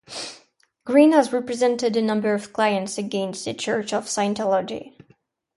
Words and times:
Greene 0.83 1.11
has 1.11 1.31
represented 1.31 1.95
a 1.95 2.01
number 2.01 2.33
of 2.33 2.53
clients 2.53 2.97
against 2.97 3.45
the 3.45 3.53
Church 3.53 3.93
of 3.93 4.05
Scientology. 4.05 4.95